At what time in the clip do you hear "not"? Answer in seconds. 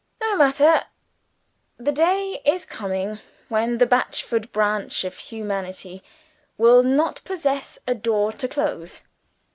6.81-7.23